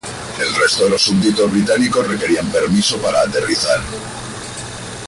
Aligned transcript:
El 0.39 0.55
resto 0.55 0.85
de 0.85 0.89
los 0.89 1.01
súbditos 1.03 1.51
británicos 1.51 2.07
requerían 2.07 2.47
permiso 2.51 2.97
para 3.03 3.21
aterrizar. 3.21 3.79